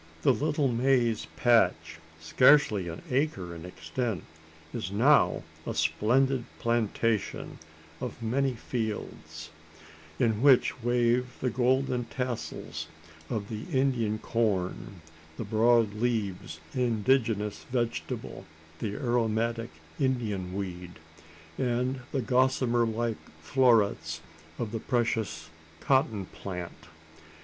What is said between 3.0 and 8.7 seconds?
acre in extent, is now a splendid plantation, of many